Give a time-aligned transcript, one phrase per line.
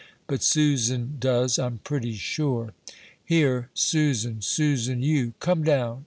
[0.25, 2.73] But Susan does, I'm pretty sure."
[3.23, 4.41] "Here, Susan!
[4.41, 5.03] Susan!
[5.03, 5.99] you come down!"